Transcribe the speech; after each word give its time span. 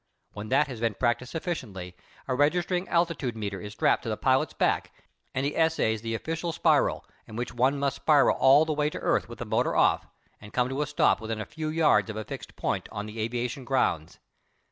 When 0.33 0.49
that 0.49 0.65
has 0.65 0.79
been 0.79 0.95
practised 0.95 1.31
sufficiently, 1.31 1.95
a 2.27 2.33
registering 2.33 2.87
altitude 2.87 3.37
meter 3.37 3.61
is 3.61 3.73
strapped 3.73 4.01
to 4.01 4.09
the 4.09 4.17
pilot's 4.17 4.55
back 4.55 4.91
and 5.35 5.45
he 5.45 5.55
essays 5.55 6.01
the 6.01 6.15
official 6.15 6.51
spiral, 6.51 7.05
in 7.27 7.35
which 7.35 7.53
one 7.53 7.77
must 7.77 7.97
spiral 7.97 8.35
all 8.37 8.65
the 8.65 8.73
way 8.73 8.89
to 8.89 8.99
earth 8.99 9.29
with 9.29 9.37
the 9.37 9.45
motor 9.45 9.75
off, 9.75 10.07
and 10.41 10.53
come 10.53 10.69
to 10.69 10.81
a 10.81 10.87
stop 10.87 11.21
within 11.21 11.39
a 11.39 11.45
few 11.45 11.67
yards 11.69 12.09
of 12.09 12.15
a 12.17 12.25
fixed 12.25 12.55
point 12.55 12.89
on 12.91 13.05
the 13.05 13.19
aviation 13.19 13.63
grounds. 13.63 14.17